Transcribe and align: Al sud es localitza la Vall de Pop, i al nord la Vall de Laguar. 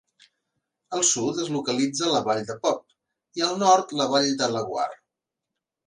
Al 0.99 1.05
sud 1.09 1.41
es 1.43 1.51
localitza 1.57 2.09
la 2.15 2.23
Vall 2.29 2.43
de 2.49 2.57
Pop, 2.65 2.83
i 3.41 3.47
al 3.51 3.57
nord 3.69 3.97
la 4.03 4.13
Vall 4.15 4.35
de 4.43 4.53
Laguar. 4.59 4.93